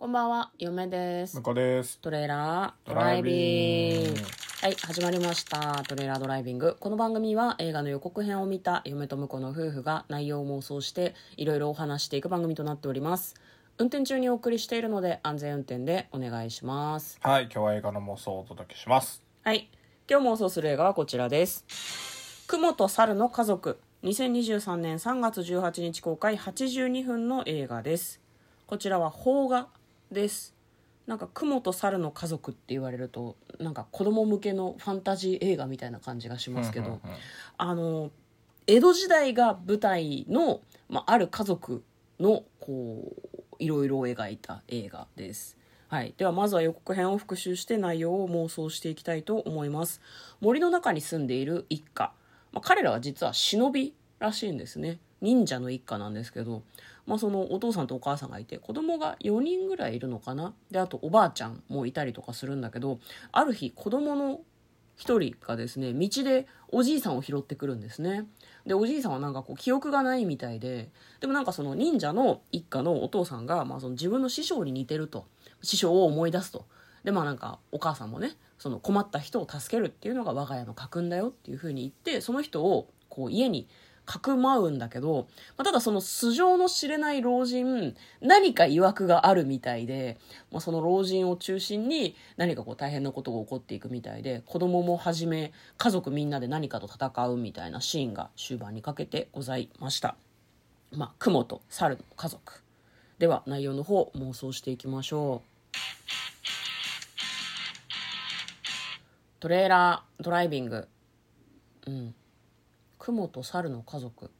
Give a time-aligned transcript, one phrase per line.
[0.00, 1.42] こんばんは、嫁です向。
[1.42, 1.98] こうです。
[1.98, 4.20] トレーラードライビング。
[4.62, 5.82] はい、始まりました。
[5.88, 6.76] トレーラードライビング。
[6.78, 13.34] この番組は映画の予告編を見た嫁と婿の夫婦が内容を妄想していろいろお話していく番組となっております。
[13.78, 17.18] 運転中にお送りしているので安全運転でお願いします。
[17.20, 19.24] はい、今日は映画の妄想をお届けします。
[19.42, 19.68] はい、
[20.08, 21.64] 今日妄想する映画はこちらです。
[22.46, 23.80] 雲と猿の家族。
[24.04, 28.20] 2023年3月18日公開82分の映画です。
[28.68, 29.66] こちらは邦画
[30.10, 30.54] です。
[31.06, 37.00] なんか雲と猿の家族って言われるとなんか子供向けのファンタジー映画みたいな感じがしますけど、
[37.56, 38.10] あの
[38.66, 40.60] 江戸時代が舞台の、
[40.90, 41.82] まあ、ある家族
[42.20, 45.56] のこういろいろ描いた映画です。
[45.88, 50.02] はい、ではまずは予告編を復習して内容を妄想していきたいと思います。
[50.40, 52.12] 森の中に住んでいる一家、
[52.52, 56.62] まあ、彼らは実は忍びらしいんですね忍者の一家なんですけど、
[57.06, 60.54] まあ、そのお父さんとお母さんがいて子供が4人ぐらいいるのかな。
[60.70, 62.98] であとおばあちゃんもいたりとかするんだけど
[63.32, 64.40] ある日子供の
[64.96, 68.26] 一人がですね道でおじいさんを拾ってくるんですね。
[68.66, 70.90] でおじいさんはなんかこう記憶がないみたいで
[71.20, 75.26] でもなんかその忍者の一家のお父さんが、まあ、その自分の師匠に似てると。
[75.62, 76.66] 師匠を思い出すと。
[77.04, 83.68] でまあなんかお母さんもねその困った人を助けるっていうのが我が家の家訓だよっていうふうに言ってその人をこう家に
[84.08, 85.28] かくまうんだけど、
[85.58, 90.16] まあ、ただその素性の知れない老人何か曰くがあるみたいで、
[90.50, 100.16] まあ、その老人を中心に何かこう大変なことが起こっていくみたいで子供もはじめ家族みんなで何かと戦うみたいなシーンが終盤にかけてございました。
[100.90, 102.62] まあ、雲と猿の家族。
[103.18, 105.48] では内容の方妄想していきましょう。
[109.40, 110.88] トレーラードライビング。
[111.86, 112.14] うん。
[113.08, 114.30] 雲と猿の家族。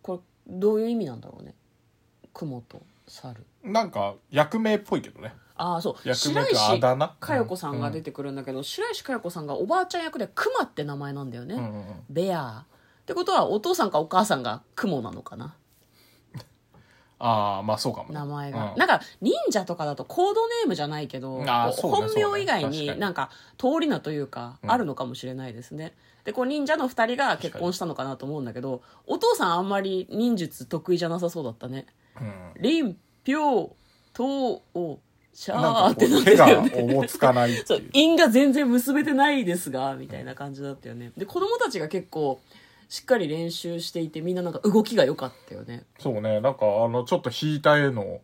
[0.00, 1.54] これどういう意味なんだろうね。
[2.32, 3.44] 雲と猿。
[3.62, 5.34] なんか、役名っぽいけどね。
[5.56, 6.08] ああそう。
[6.08, 7.14] 役名か白石あだ名？
[7.20, 11.84] 佳代子さんが出てくるんだけど、白石佳代子さんがおばあちゃん役で熊って名前なんだよね、うんうんうん。
[12.08, 12.64] ベア
[13.02, 15.54] ってことはお父さんかお母さんが雲なのかな
[17.20, 18.14] ああ、まあそうかもね。
[18.14, 18.78] 名前が、うん。
[18.78, 21.42] なんか忍者とかだとコードネームじゃないけど
[21.72, 22.98] 本名以外にに。
[22.98, 24.70] なんか通り名というかうん。
[24.70, 31.86] あるのかもしれないですね、でこう忍者の2人が結婚したのかなと思うんだけどお父さんあんまり忍術得意じゃなさそうだったね。
[32.20, 32.32] うん。
[32.60, 32.96] 「臨
[33.26, 33.70] 氷
[34.12, 34.98] とお
[35.32, 37.90] シャー」ってなって手がたよねおぼつかないっていう。
[37.94, 41.12] 因が全然結べてないですがみたいな感じだったよね。
[41.16, 42.40] で子供たちが結構
[42.88, 48.20] しっかり練習していてみんななんか動きが良かったよね、そうね、なんかあの、ちょっと引いた絵の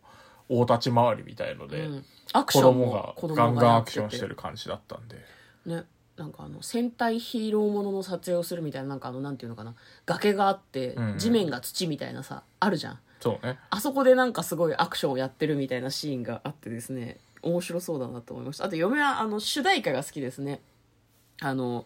[0.49, 5.17] 大立ち回りみたいので、うん、アクシ子ョンも供が子供ガンガンアクションしてる感じだったんで。
[5.65, 5.83] ね。
[6.17, 9.75] なんかあの戦隊ヒーローものの撮影をするみたいななんかあのなんていうのかな。
[10.05, 11.17] 崖があってうんうん。
[11.17, 12.99] 地面が土みたいなさ、あるじゃん。
[13.19, 13.59] そうね。
[13.69, 18.65] あそこでなんかすごいアクションをやってるみたいなシーンがあってですね面白そうだなと思いました。
[18.65, 20.61] あと嫁はあの主題歌が好きですね。
[21.41, 21.85] あの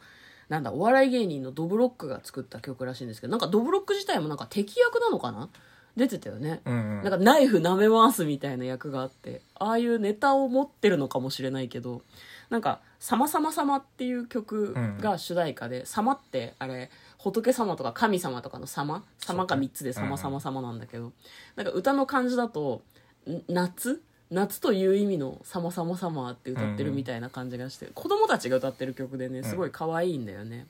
[0.50, 5.50] なんだお笑い芸人のドブロックが作った曲らしいんですけどなんかドブロック自体もなんか敵役なのかな？
[5.96, 7.04] 出てたよね、うんうん。
[7.04, 12.04] なんかナイフ舐め回すみたいな役があってああいうネタを持ってるのかもしれないけど
[12.50, 19.04] なんか「さまさまさま」っていう曲が主題歌で「さま」ってあれ仏様とか神様とかの様？
[19.20, 21.12] 様が3つで「さまさまさま」なんだけど
[21.56, 22.82] なんか歌の感じだと
[23.28, 24.02] ん夏？
[24.32, 30.68] 夏という意味の「さまさまさま」って歌ってるみたいな感じがして子供たちが歌ってる曲でねすごい可愛いんだよね。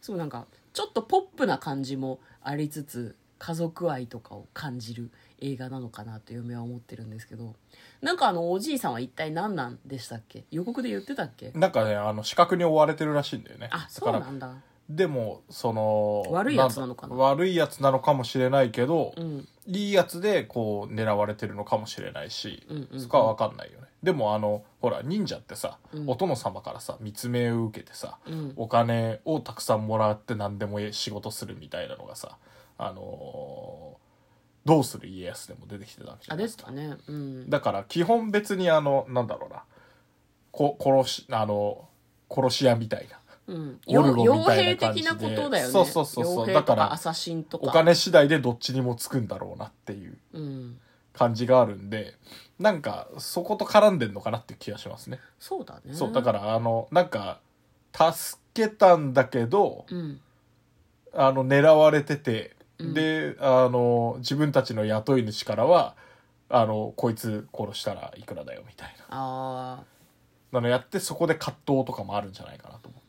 [0.00, 5.10] すごいなんかちょっとポップな感じもありつつ家族愛とかを感じる
[5.40, 7.54] 映画なのかなと嫁は思ってるんですけど
[8.02, 10.44] なんかあのおじいさんは一体何なんでしたっけ？
[10.50, 11.50] 予告で言ってたっけ？
[11.54, 13.68] なんかね、あの、視覚に追われてるらしいんだよね。
[13.72, 14.54] あそうなんだ
[14.96, 19.48] でも、その、悪いやつなのか悪いやつなのかもしれないけど、うん。
[19.66, 23.00] いいやつでこう狙われてるのかもしれないし、うんうんうん。
[23.00, 23.86] そこは分かんないよね。
[24.02, 26.10] でもあのほら忍者ってさ、うん。
[26.10, 28.52] お殿様からさ密命を受けてさ、うん。
[28.56, 32.36] お金をたくさんもらって何でも仕事するみたいなのがさ
[32.78, 34.00] あのー
[34.66, 36.70] どうする家康でも出てきてたわけじゃあないですか。
[36.70, 37.02] ですかね。
[37.06, 37.50] うん。
[37.50, 39.62] だから基本別にあのなんだろうな
[40.52, 41.88] こ殺しあの
[42.28, 43.80] 殺し屋みたいなうん。
[43.86, 45.08] オルゴ傭みたい兵な感じで。
[45.08, 45.72] 的なことだよね。
[45.72, 46.52] そうそうそうそう。
[46.52, 46.98] だから
[47.52, 50.80] お金次第でどっちにもつくんだろうなっていううん。
[51.12, 52.14] 感じがあるんで
[52.58, 55.92] なんかそこと絡んでんのかなっていう気がしますね、そうだね。
[55.92, 57.40] そうだからあのなんか
[57.92, 60.20] 助けたんだけどうん。
[61.12, 62.94] あの狙われてて、うん。
[62.94, 65.96] であの自分たちの雇い主からは
[66.48, 69.04] あのこいつ殺したらいくらだよみたいな。
[69.10, 69.82] あ
[70.52, 72.99] なのやってそこで葛藤とかもあるんじゃないかなと思ってあなるほど、ね、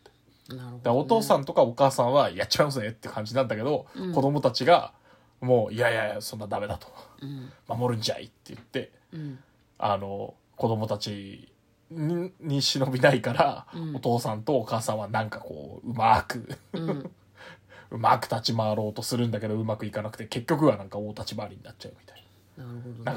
[0.86, 4.14] お父さんとかお母さんはやっちまいますねって感じなんだけど、うん。
[4.14, 4.94] 子供たちが
[5.40, 6.88] もういやいやいやそんなダメだと。
[7.22, 7.52] うん。
[7.68, 9.40] 守るんじゃいって言ってうん。
[9.78, 11.50] あの子供たち
[11.90, 13.96] にに忍びないから、うん。
[13.96, 16.48] お父さんとお母さんはなんかこううまく
[17.92, 22.22] うまく立ち回ろうとするんだけどうまくいかなくて結局はなんか大立ち回りになっちゃうみたいな。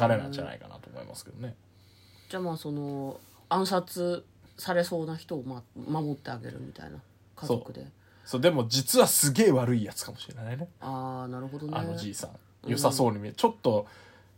[0.07, 1.55] 流れなんじゃないかなと思いますけどね。
[2.29, 4.25] じゃあまあその暗殺
[4.57, 6.99] されそうな人を、まあ、守ってあげるみたいな
[7.37, 7.87] 家族で。
[8.25, 8.41] そう。
[8.41, 10.69] でも実はすげえ悪いやつかもしれないね。
[10.81, 11.73] ああなるほどね。
[11.77, 12.31] あのじいさん。
[12.67, 13.87] 良さそうに見えちょっと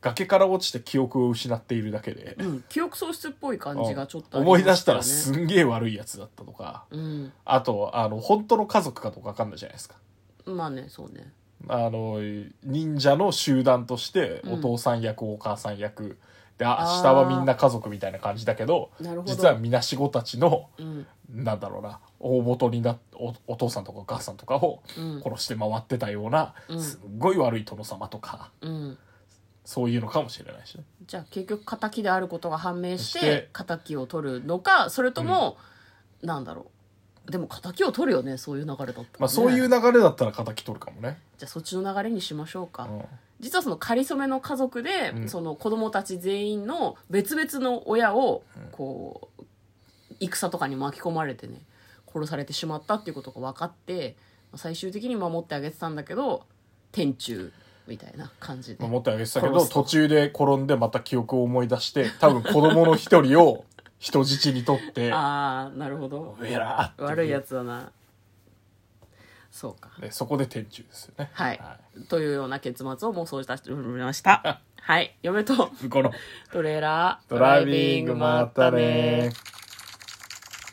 [0.01, 6.85] 崖から落ちて記憶を失っているだけで、うん、記憶喪失っぽい感じがちょっとあり思まい出したらすんげえ悪いやつだったとか。
[6.91, 7.33] うん。
[7.45, 9.97] あとあの本当の家族かどうか分かんないじゃないですか。
[10.45, 11.33] まあねそうね。
[11.69, 12.21] あの
[12.63, 14.53] 忍者の集団としてうん。
[14.55, 16.19] お父さん役、お母さん役
[16.59, 18.91] でああー下はみんな家族みたいな感じだけど
[19.27, 21.07] 実はみなしごたちのうん。
[21.29, 25.23] なんだろうな大元になっおお父さんとかお母さんとかをうん。
[25.23, 26.83] 殺して回ってたような、うん。
[26.83, 28.99] すっごい悪い殿様とかうん。
[29.65, 30.85] そういうのかもしれないしね。
[31.07, 35.57] じゃあ結局敵であることが判明ししてて敵を取るのかそれとも、
[36.23, 36.71] なんだろ
[37.27, 37.31] う。
[37.31, 43.03] でも敵を取るよねそういう流れだったらね、まあそういう流れだったら敵取るかもね、じゃあそっちの流れにしましょうか、うん
[43.41, 45.29] 実はその仮初めの家族で、うん。
[45.29, 48.43] その子供たち全員の別々の親を
[48.73, 49.45] こう
[50.21, 51.61] 戦とかに巻き込まれてね
[52.13, 54.17] 殺されてしまったっていうことが分かって
[54.55, 56.47] 最終的に守ってあげてたんだけど
[56.93, 57.53] 天中
[57.87, 63.65] みたいな感じで守ってあげてたけど途中で転んでまた記憶を思い出して多分子供の一人を
[63.99, 67.09] 人質に取って ああなるほど「うえら!」っていう。
[67.09, 67.91] 悪いやつだな
[69.57, 69.89] そうか。
[69.99, 71.31] でそこで天中ですよね。
[71.33, 71.61] はい、
[72.11, 74.61] というような結末を妄想いたしました。
[74.83, 75.17] はい。
[75.23, 76.13] 嫁と この。
[76.53, 79.33] トレーラードライビングまったね